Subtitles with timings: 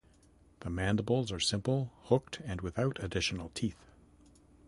[0.61, 3.85] The mandibles are simple, hooked, and without additional teeth.